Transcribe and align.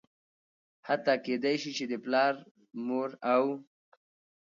حتا 0.87 1.13
کيدى 1.25 1.53
شي 1.61 1.71
چې 1.77 1.85
د 1.91 1.93
پلار 2.03 2.33
،مور 2.85 3.09
او 3.33 3.43